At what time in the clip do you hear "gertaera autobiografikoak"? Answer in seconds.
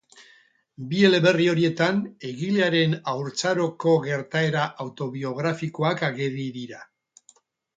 4.09-6.03